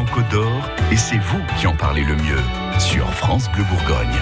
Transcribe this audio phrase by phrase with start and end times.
[0.00, 2.40] en Côte d'Or et c'est vous qui en parlez le mieux
[2.78, 4.16] sur France Bleu Bourgogne.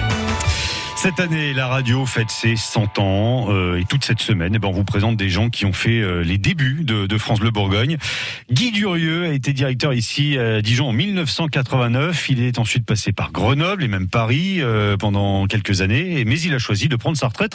[0.97, 4.67] Cette année, la radio fête ses 100 ans euh, et toute cette semaine, eh ben,
[4.67, 7.97] on vous présente des gens qui ont fait euh, les débuts de, France Bleu Bourgogne.
[8.51, 12.29] Guy Durieux a été directeur ici à Dijon en 1989.
[12.29, 16.53] Il est ensuite passé par Grenoble et même Paris euh, pendant quelques années, mais il
[16.53, 17.53] a choisi de prendre sa retraite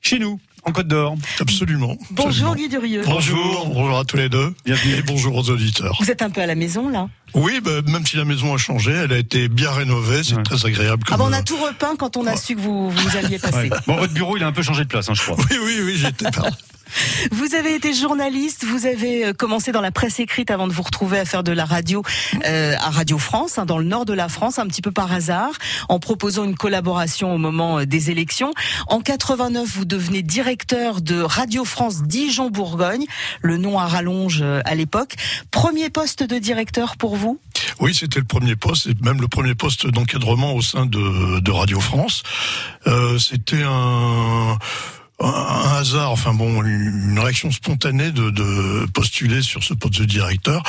[0.00, 1.16] chez nous en Côte d'Or.
[1.40, 1.96] Absolument.
[2.10, 3.02] Bonjour Guy Durieux.
[3.06, 4.52] Bonjour, bonjour à tous les deux.
[4.64, 4.94] Bienvenue.
[4.96, 5.96] Et bonjour aux auditeurs.
[6.00, 8.58] Vous êtes un peu à la maison là Oui, bah, même si la maison a
[8.58, 10.42] changé, elle a été bien rénovée, c'est Ouais.
[10.42, 11.04] très agréable.
[11.06, 13.16] Ah Comme, bon, on a euh, tout repeint quand on a su que vous, vous
[13.16, 13.70] alliez passer.
[13.70, 13.70] Ouais.
[13.86, 15.36] Bon, votre bureau, il a un peu changé de place, hein, je crois.
[15.38, 16.48] Oui, oui, oui, j'étais pas.
[17.32, 20.82] Vous avez été journaliste, vous avez euh, commencé dans la presse écrite avant de vous
[20.82, 22.02] retrouver à faire de la radio
[22.46, 25.12] euh, à Radio France, hein, dans le nord de la France, un petit peu par
[25.12, 25.52] hasard,
[25.88, 28.52] en proposant une collaboration au moment euh, des élections.
[28.86, 33.06] En 89, vous devenez directeur de Radio France Dijon-Bourgogne,
[33.42, 35.14] le nom à rallonge à l'époque.
[35.50, 37.40] Premier poste de directeur pour vous?
[37.80, 41.80] Oui, c'était le premier poste, et même le premier poste d'encadrement au sein de, Radio
[41.80, 42.22] France.
[43.18, 44.58] C'était un,
[45.18, 50.62] un, hasard, enfin bon, une, réaction spontanée de, de postuler sur ce poste de directeur.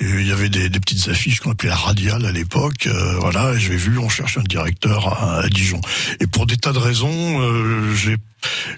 [0.00, 2.86] Et il y avait des, des petites affiches qu'on appelait la radiale à l'époque.
[2.86, 5.80] euh, voilà, et j'ai vu, on cherche un directeur à, à Dijon.
[6.20, 8.16] Et pour des tas de raisons, euh, j'ai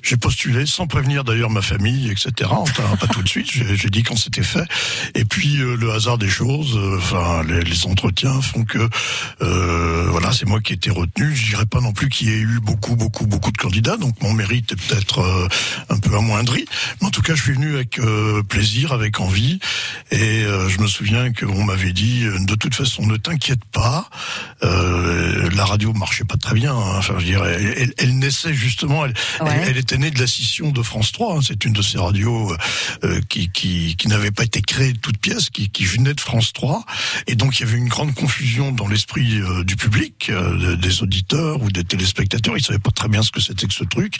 [0.03, 2.51] j'ai postulé sans prévenir d'ailleurs ma famille, etc.
[2.51, 3.51] Enfin, pas tout de suite.
[3.51, 4.67] J'ai dit quand c'était fait.
[5.15, 8.89] Et puis euh, le hasard des choses, euh, enfin les, entretiens font que
[9.43, 11.35] euh, voilà, c'est moi qui ai été retenu.
[11.35, 13.97] Je dirais pas non plus qu'il y ait eu beaucoup, beaucoup, beaucoup de candidats.
[13.97, 15.49] Donc mon mérite est peut-être
[15.89, 16.65] un peu amoindri.
[17.01, 18.01] Mais en tout cas, je suis venu avec
[18.49, 19.61] plaisir, avec envie.
[20.11, 24.09] Et je me souviens qu'on m'avait dit de toute façon, ne t'inquiète pas.
[25.57, 26.75] La radio marchait pas très bien.
[26.75, 26.95] hein.
[26.99, 29.05] Enfin, je dirais, elle, elle- elle naissait justement.
[29.05, 29.51] Elle, Ouais.
[29.63, 31.37] elle, elle était née de la scission de France 3.
[31.37, 31.41] hein.
[31.43, 32.55] C'est une de ces radios
[33.05, 36.21] euh, qui, qui, qui n'avait pas été créée de toute pièce, qui, qui venait de
[36.21, 36.85] France 3.
[37.27, 41.03] Et donc, il y avait une grande confusion dans l'esprit euh, du public, euh, des
[41.03, 42.57] auditeurs ou des téléspectateurs.
[42.57, 44.17] Ils savaient pas très bien ce que c'était que ce truc.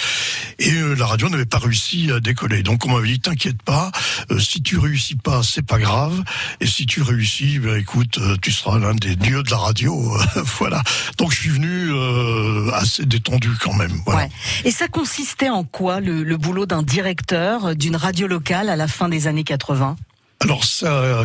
[0.59, 2.63] Et euh, la radio n'avait pas réussi à décoller.
[2.63, 3.91] Donc, on m'avait dit, t'inquiète pas,
[4.31, 6.23] euh, si tu réussis pas, c'est pas grave.
[6.61, 10.17] Et si tu réussis, ben, écoute, euh, tu seras l'un des dieux de la radio.
[10.59, 10.83] voilà.
[11.19, 14.01] Donc, je suis venu euh, assez détendu quand même.
[14.07, 14.29] Ouais.
[14.65, 18.89] Et ça consistait en quoi le, le boulot d'un directeur d'une radio locale à la
[18.89, 19.97] fin des années 80
[20.41, 21.25] Alors ça,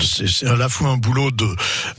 [0.00, 1.48] c'est à la fois un boulot de,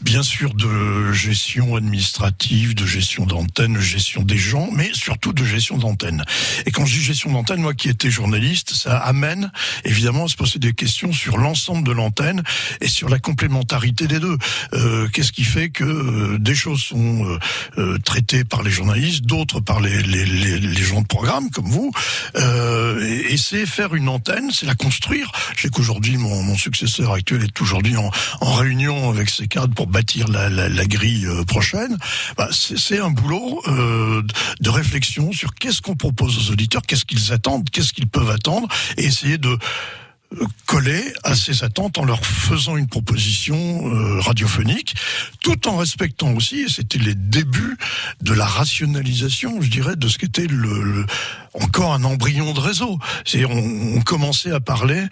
[0.02, 5.44] bien sûr, de gestion administrative, de gestion d'antenne, de gestion des gens, mais surtout de
[5.44, 6.24] gestion d'antenne.
[6.68, 9.52] Et quand je dis gestion d'antenne, moi qui étais journaliste, ça amène
[9.86, 12.44] évidemment à se poser des questions sur l'ensemble de l'antenne
[12.80, 14.38] et sur la complémentarité des deux.
[14.74, 17.40] Euh, Qu'est-ce qui fait que euh, des choses sont euh,
[17.80, 21.92] euh, traitées par les journalistes, d'autres par les, les, les, gens de programme comme vous,
[22.36, 25.32] euh, et, et c'est faire une antenne, c'est la construire.
[25.56, 25.70] Je sais
[26.12, 31.44] mon, successeur actuel est aujourd'hui en, réunion avec ses cadres pour bâtir la, grille euh,
[31.44, 31.98] prochaine.
[32.38, 34.22] Bah, c'est un boulot euh,
[34.60, 38.68] de- réflexion sur qu'est-ce qu'on propose aux auditeurs, qu'est-ce qu'ils attendent, qu'est-ce qu'ils peuvent attendre,
[38.98, 43.84] et essayer de euh, coller à ces attentes en leur faisant une proposition
[44.22, 44.96] radiophonique,
[45.42, 47.78] tout en respectant aussi, et c'était les débuts
[48.22, 51.06] de la rationalisation, je dirais, de ce qu'était le-
[51.54, 53.00] encore un embryon de réseau.
[53.26, 55.04] C'est on, on commençait à parler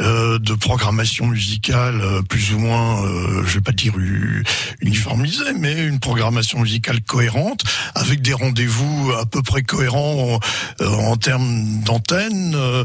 [0.00, 3.94] euh, de programmation musicale euh, plus ou moins, euh, je vais pas dire
[4.80, 7.62] uniformisée, mais une programmation musicale cohérente
[7.94, 10.38] avec des rendez-vous à peu près cohérents
[10.80, 12.84] en, euh, en termes d'antenne, euh,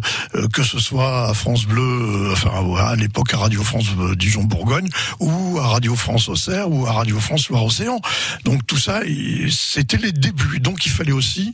[0.53, 4.89] que ce soit à France Bleu, enfin à l'époque à Radio France euh, Dijon-Bourgogne
[5.19, 7.99] ou à Radio France Auxerre ou à Radio France Loire-Océan.
[8.43, 9.01] Donc tout ça,
[9.49, 10.59] c'était les débuts.
[10.59, 11.53] Donc il fallait aussi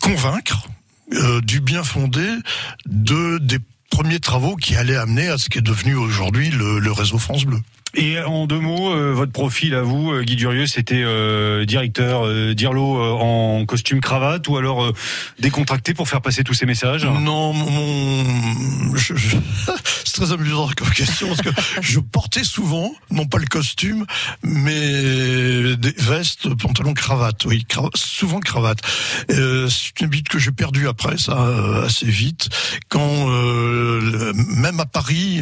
[0.00, 0.66] convaincre
[1.14, 2.26] euh, du bien fondé
[2.86, 3.58] de des
[3.90, 7.44] premiers travaux qui allaient amener à ce qui est devenu aujourd'hui le, le réseau France
[7.44, 7.58] Bleu.
[7.94, 12.24] Et en deux mots, euh, votre profil à vous, euh, Guy Durieux, c'était euh, directeur
[12.24, 14.92] euh, d'Irlo euh, en costume cravate ou alors euh,
[15.40, 17.04] décontracté pour faire passer tous ces messages?
[17.04, 19.36] Non, mon, je- je-
[20.04, 24.06] c'est très amusant comme question parce que je portais souvent, non pas le costume,
[24.44, 27.44] mais des vestes, pantalons, cravate.
[27.46, 27.66] Oui,
[27.96, 28.78] souvent cravate.
[29.28, 31.36] C'est une habitude que j'ai perdue après ça
[31.84, 32.48] assez vite.
[32.88, 33.26] Quand
[34.56, 35.40] même à Paris,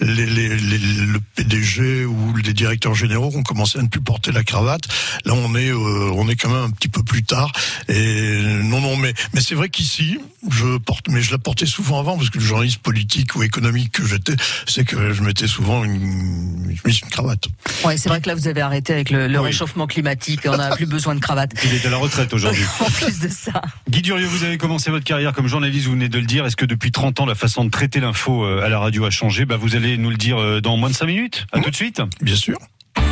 [0.00, 4.32] les, les- les- le PDG ou les directeurs généraux ont commencé à ne plus porter
[4.32, 4.82] la cravate.
[5.24, 7.52] Là, on est, euh, on est quand même un petit peu plus tard.
[7.88, 10.18] Et non, non, mais mais c'est vrai qu'ici,
[10.50, 13.92] je porte, mais je la portais souvent avant parce que le journaliste politique ou économique
[13.92, 14.34] que j'étais,
[14.66, 17.48] c'est que je mettais souvent une, une cravate.
[17.84, 20.86] Ouais, c'est vrai que là vous avez arrêté avec le, réchauffement climatique, on n'a plus
[20.86, 21.52] besoin de cravate.
[21.64, 22.64] Il est à la retraite aujourd'hui.
[22.80, 23.62] en plus de ça.
[23.88, 26.46] Guy Durieux, vous avez commencé votre carrière comme journaliste, vous venez de le dire.
[26.46, 29.10] Est-ce que depuis 30 ans la façon de traiter l'info euh, à la radio a
[29.10, 29.44] changé?
[29.44, 31.46] Bah vous allez nous le dire euh, dans moins de 5 minutes.
[31.52, 32.02] À tout de suite.
[32.20, 32.58] Bien sûr.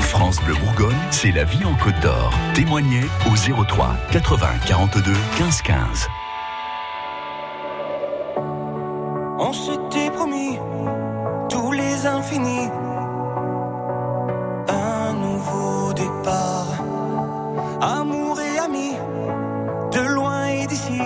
[0.01, 2.33] France Bleu Bourgogne, c'est la vie en Côte d'Or.
[2.55, 6.09] Témoignez au 03 80 42 15 15.
[9.39, 10.59] On s'était promis
[11.49, 12.69] tous les infinis.
[14.69, 16.67] Un nouveau départ.
[17.81, 18.95] Amour et amis,
[19.93, 21.01] de loin et d'ici.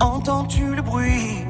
[0.00, 1.44] Entends-tu le bruit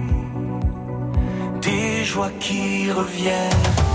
[1.62, 3.91] des joies qui reviennent?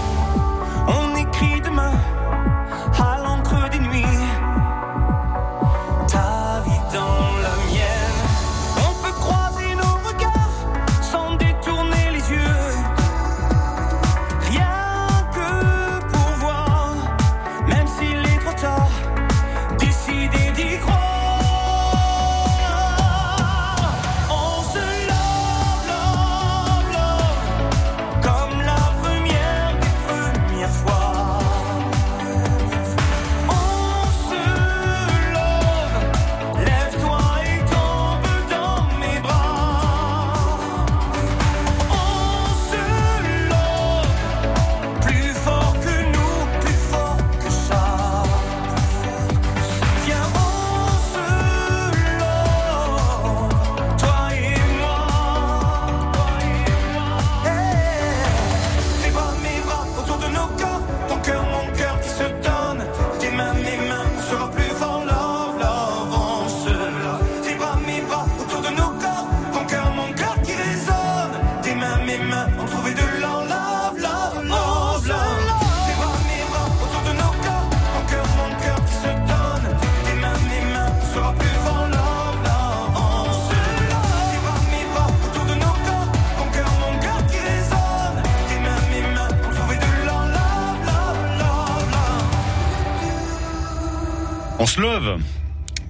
[94.77, 95.19] Love.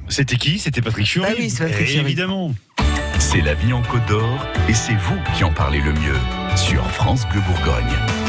[0.08, 0.60] C'était qui?
[0.60, 1.28] C'était Patrick Fury.
[1.30, 2.00] Ah oui, c'est Patrick Fury.
[2.00, 2.54] Évidemment.
[3.20, 6.16] C'est la vie en Côte d'Or et c'est vous qui en parlez le mieux
[6.56, 8.27] sur France Bleu Bourgogne.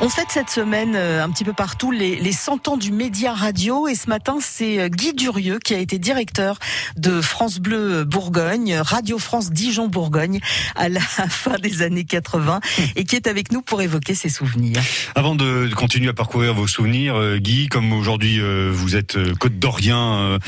[0.00, 3.34] On fête cette semaine euh, un petit peu partout les, les 100 ans du média
[3.34, 6.60] radio et ce matin c'est euh, Guy Durieux qui a été directeur
[6.96, 10.38] de France Bleu Bourgogne, Radio France Dijon Bourgogne
[10.76, 12.60] à la fin des années 80
[12.94, 14.80] et qui est avec nous pour évoquer ses souvenirs.
[15.16, 18.40] Avant de continuer à parcourir vos souvenirs, euh, Guy, comme aujourd'hui
[18.70, 20.38] vous êtes côte d'Orient,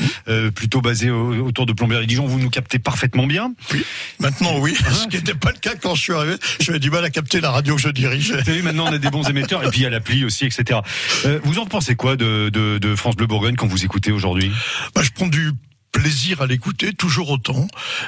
[0.55, 3.51] plutôt basé autour de Plombières et Dijon, vous nous captez parfaitement bien.
[3.73, 3.83] Oui.
[4.19, 6.35] Maintenant oui, ce qui n'était pas le cas quand je suis arrivé.
[6.61, 8.41] J'avais du mal à capter la radio que je dirigeais.
[8.45, 10.79] Vous maintenant on a des bons émetteurs et puis il y a l'appli aussi, etc.
[11.25, 14.51] Euh, vous en pensez quoi de, de, France Bleu Bourgogne quand vous écoutez aujourd'hui?
[14.95, 15.51] Bah, Je prends du
[15.91, 17.67] plaisir à l'écouter, toujours autant.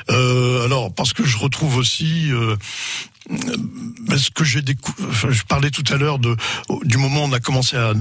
[0.09, 2.55] Euh, alors parce que je retrouve aussi euh,
[3.29, 5.07] ce que j'ai découvert.
[5.09, 6.35] Enfin, je parlais tout à l'heure de
[6.83, 7.93] du moment où on a commencé à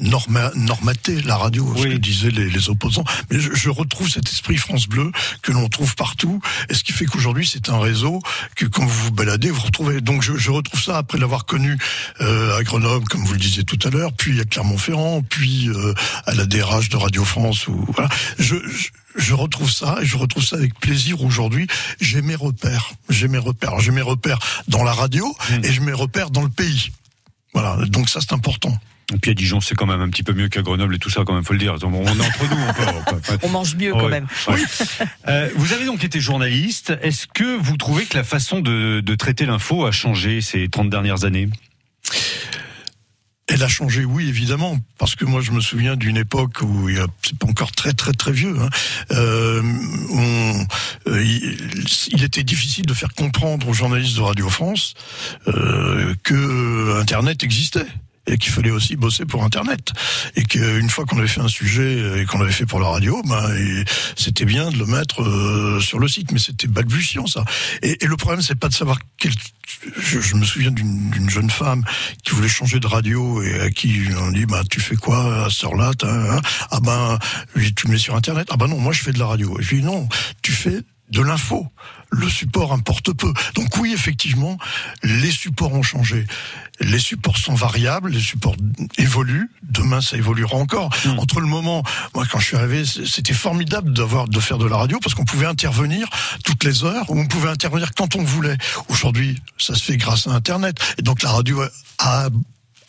[0.00, 3.04] norma, normater la radio, ce que disaient les, les opposants.
[3.30, 6.92] Mais je, je, retrouve cet esprit France Bleu que l'on trouve partout, et ce qui
[6.92, 8.20] fait qu'aujourd'hui c'est un réseau
[8.56, 10.00] que quand vous vous baladez, vous retrouvez.
[10.00, 11.76] Donc je, je retrouve ça après l'avoir connu
[12.20, 15.94] euh, à Grenoble, comme vous le disiez tout à l'heure, puis à Clermont-Ferrand, puis euh,
[16.26, 17.68] à la DRH de Radio France.
[17.68, 18.08] Ou voilà.
[18.38, 21.66] je, je je retrouve ça et je retrouve ça avec plaisir aujourd'hui.
[22.00, 25.64] J'ai mes repères, j'ai mes repères, j'ai mes repères dans la radio mmh.
[25.64, 26.90] et j'ai mes repères dans le pays.
[27.52, 28.76] Voilà, donc ça c'est important.
[29.12, 31.10] Et puis à Dijon, c'est quand même un petit peu mieux qu'à Grenoble et tout
[31.10, 31.76] ça, quand même, faut le dire.
[31.82, 32.56] On est entre nous.
[32.56, 34.26] On, peut, on mange mieux quand même.
[35.26, 36.92] Euh, vous avez donc été journaliste.
[37.02, 40.90] Est-ce que vous trouvez que la façon de, de traiter l'info a changé ces 30
[40.90, 41.48] dernières années?
[43.46, 46.98] Elle a changé, oui, évidemment, parce que moi je me souviens d'une époque où il
[47.22, 48.56] c'est pas encore très très très vieux.
[48.58, 48.68] Hein,
[49.10, 49.62] euh,
[51.06, 54.94] euh, il, il, était difficile de faire comprendre aux journalistes de Radio France
[55.48, 57.86] euh, que Internet existait
[58.26, 59.92] et qu'il fallait aussi bosser pour Internet.
[60.36, 63.22] Et qu'une fois qu'on avait fait un sujet et qu'on l'avait fait pour la radio,
[63.24, 63.84] ben,
[64.16, 67.44] c'était bien de le mettre euh, sur le site, mais c'était balbutiant ça.
[67.82, 69.32] Et, le problème, c'est pas de savoir quel.
[69.98, 71.84] Je, me souviens d'une jeune femme
[72.22, 75.50] qui voulait changer de radio et à qui on dit bah tu fais quoi à
[75.50, 76.40] ce heure-là hein?
[76.70, 77.18] Ah ben
[77.76, 78.48] tu me mets sur Internet.
[78.50, 79.58] Ah ben non, moi je fais de la radio.
[79.58, 80.08] Et je dis non,
[80.42, 81.66] tu fais de l'info.
[82.10, 83.32] Le support importe peu.
[83.54, 84.56] Donc oui, effectivement,
[85.02, 86.26] les supports ont changé.
[86.80, 88.56] Les supports sont variables, les supports
[88.98, 89.50] évoluent.
[89.62, 90.90] Demain, ça évoluera encore.
[91.04, 91.18] Mmh.
[91.18, 91.82] Entre le moment,
[92.14, 95.24] moi, quand je suis arrivé, c'était formidable d'avoir de faire de la radio parce qu'on
[95.24, 96.08] pouvait intervenir
[96.44, 98.56] toutes les heures, ou on pouvait intervenir quand on voulait.
[98.88, 100.78] Aujourd'hui, ça se fait grâce à Internet.
[100.98, 101.62] Et donc la radio
[101.98, 102.28] a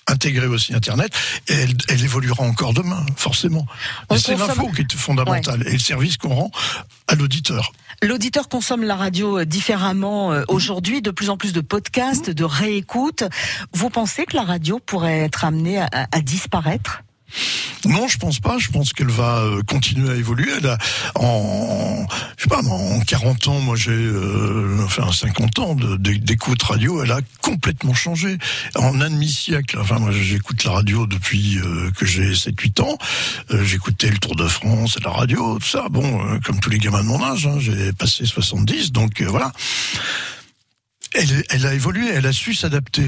[0.07, 1.12] intégrer aussi Internet,
[1.47, 3.65] et elle, elle évoluera encore demain, forcément.
[4.17, 5.69] C'est l'info qui est fondamentale, ouais.
[5.69, 6.51] et le service qu'on rend
[7.07, 7.71] à l'auditeur.
[8.03, 12.43] L'auditeur consomme la radio euh, différemment euh, aujourd'hui, de plus en plus de podcasts, de
[12.43, 13.24] réécoutes.
[13.74, 17.01] Vous pensez que la radio pourrait être amenée à, à disparaître?
[17.88, 18.58] Non, je pense pas.
[18.58, 20.50] Je pense qu'elle va euh, continuer à évoluer.
[20.58, 20.77] Elle a,
[21.15, 22.06] en,
[22.38, 27.12] je sais pas, en 40 ans, moi j'ai, euh, enfin 50 ans d'écoute radio, elle
[27.12, 28.38] a complètement changé.
[28.75, 32.98] En un demi-siècle, enfin moi j'écoute la radio depuis euh, que j'ai 7-8 ans.
[33.63, 35.88] J'écoutais le Tour de France, la radio, tout ça.
[35.89, 39.51] Bon, comme tous les gamins de mon âge, hein, j'ai passé 70, donc voilà.
[41.50, 43.07] Elle, a évolué, elle a su s'adapter.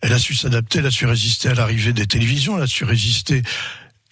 [0.00, 2.84] Elle a su s'adapter, elle a su résister à l'arrivée des télévisions, elle a su
[2.84, 3.42] résister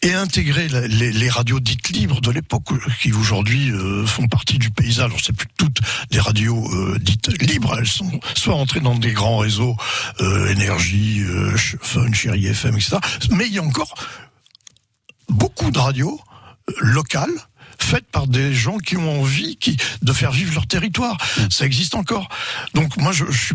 [0.02, 2.68] et intégrer les, radios dites libres de l'époque,
[3.00, 5.06] qui aujourd'hui euh, font partie du paysage.
[5.06, 5.80] Alors c'est plus toutes
[6.10, 9.76] des radios euh, dites libres, elles sont soit entrées dans des grands réseaux,
[10.20, 12.98] euh, énergie, euh, Fun, Chérie FM, etc.
[13.30, 13.92] Mais il y a encore
[15.28, 16.20] beaucoup de radios
[16.68, 17.47] euh, locales
[17.78, 21.16] faites par des gens qui ont envie qui, de faire vivre leur territoire.
[21.50, 22.28] Ça existe encore.
[22.74, 23.54] Donc moi, je, je suis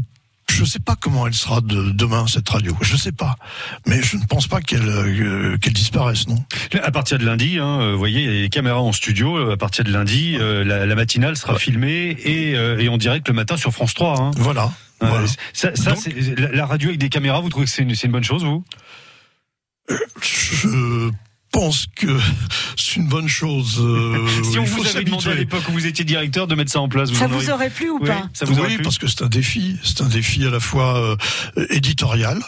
[0.50, 2.76] je ne sais pas comment elle sera de demain cette radio.
[2.82, 3.38] Je ne sais pas,
[3.88, 6.44] mais je ne pense pas qu'elle euh, qu'elle disparaisse, non.
[6.84, 9.52] À partir de lundi, hein, vous voyez, il y a les caméras en studio.
[9.52, 11.60] À partir de lundi, euh, la, la, matinale sera ouais.
[11.60, 14.22] filmée et, euh, et en direct le matin sur France 3.
[14.22, 14.32] Hein.
[14.36, 14.72] Voilà.
[15.00, 15.26] voilà.
[15.54, 16.06] Ça, ça Donc,
[16.38, 18.64] la, la, radio avec des caméras, vous trouvez que c'est une, une, bonne chose, vous?
[20.22, 21.10] Je
[21.54, 22.20] pense que
[22.76, 23.80] c'est une bonne chose.
[23.80, 26.82] Euh, si on vous avait demandé à l'époque où vous étiez directeur de mettre ça
[26.82, 28.98] en place, vous ça en vous aurait plu ou oui, pas ça vous Oui, parce
[28.98, 29.78] que c'est un défi.
[29.84, 31.16] C'est un défi à la fois euh,
[31.70, 32.40] éditorial,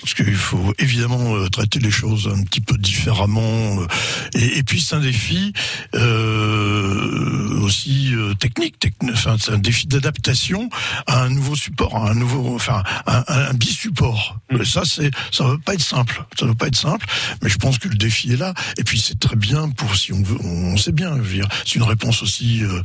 [0.00, 3.80] parce qu'il faut évidemment euh, traiter les choses un petit peu différemment.
[3.80, 3.86] Euh,
[4.34, 5.52] et, et, puis c'est un défi
[5.94, 10.68] euh, aussi euh, technique, techn enfin c'est un défi d'adaptation
[11.06, 14.38] à un nouveau support, à un nouveau, enfin un, un bisupport.
[14.50, 14.64] Mmh.
[14.64, 17.06] ça c'est, ça va pas être simple, ça va pas être simple,
[17.42, 18.52] mais je pense que le défi est là.
[18.76, 21.16] Et puis c'est très bien pour si on veut, on sait bien,
[21.64, 22.82] c'est une réponse aussi euh,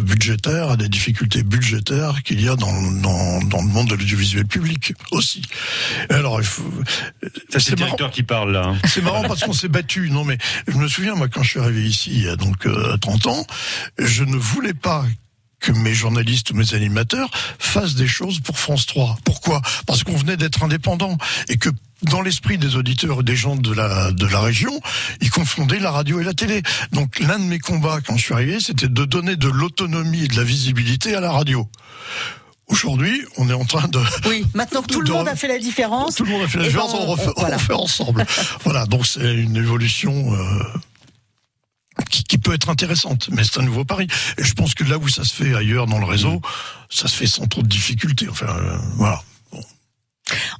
[0.00, 4.46] budgétaire à des difficultés budgétaires qu'il y a dans, dans, dans le monde de l'audiovisuel
[4.46, 5.42] public aussi.
[6.08, 6.53] Alors il faut ça
[7.50, 8.68] c'est le directeur qui parle là.
[8.68, 8.78] Hein.
[8.86, 10.10] C'est marrant parce qu'on s'est battu.
[10.10, 12.66] Non mais je me souviens moi quand je suis arrivé ici il y a donc
[12.66, 13.46] euh, 30 ans,
[13.98, 15.04] je ne voulais pas
[15.60, 19.16] que mes journalistes ou mes animateurs fassent des choses pour France 3.
[19.24, 19.62] Pourquoi?
[19.86, 21.16] Parce qu'on venait d'être indépendant
[21.48, 21.70] et que
[22.02, 24.78] dans l'esprit des auditeurs et des gens de la de la région,
[25.22, 26.62] ils confondaient la radio et la télé.
[26.92, 30.28] Donc l'un de mes combats quand je suis arrivé, c'était de donner de l'autonomie et
[30.28, 31.66] de la visibilité à la radio.
[32.66, 34.00] Aujourd'hui, on est en train de.
[34.28, 36.16] Oui, maintenant que tout le monde a fait la différence.
[36.16, 37.56] Tout le monde a fait la différence, ben, on, refait, on, voilà.
[37.56, 38.26] on refait ensemble.
[38.64, 40.34] voilà, donc c'est une évolution.
[40.34, 40.62] Euh,
[42.10, 44.08] qui, qui, peut être intéressante, mais c'est un nouveau pari.
[44.38, 46.40] Et je pense que là où ça se fait ailleurs dans le réseau, mmh.
[46.90, 48.28] ça se fait sans trop de difficultés.
[48.28, 49.22] Enfin, euh, voilà.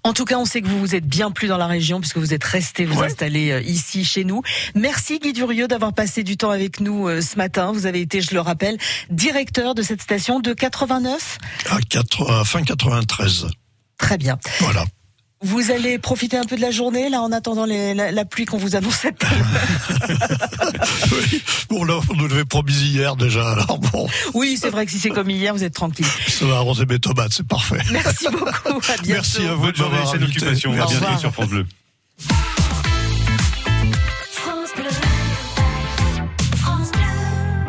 [0.07, 2.19] En tout cas, on sait que vous vous êtes bien plus dans la région puisque
[2.19, 3.07] vous êtes resté vous ouais.
[3.07, 4.43] installer euh, ici chez nous.
[4.75, 7.73] Merci Guy Durieux d'avoir passé du temps avec nous euh, ce matin.
[7.73, 8.77] Vous avez été, je le rappelle,
[9.09, 11.39] directeur de cette station de 89
[11.71, 13.47] à, 4, à fin 93.
[13.97, 14.39] Très bien.
[14.61, 14.85] Voilà.
[15.45, 18.47] Vous allez profiter un peu de la journée, là, en attendant les, la, la, pluie
[18.47, 19.15] qu'on vous annonçait
[21.13, 21.43] oui.
[21.69, 24.09] Bon, là, on nous l'avait promis hier déjà, alors bon.
[24.33, 26.07] Oui, c'est vrai que si c'est comme hier, vous êtes tranquille.
[26.29, 27.79] Ça va arroser mes tomates, c'est parfait.
[27.93, 29.09] Merci beaucoup, à bientôt.
[29.09, 30.25] Merci à vous de m'avoir invité.
[30.25, 30.73] Occupation.
[30.73, 31.67] À bientôt sur France Bleu.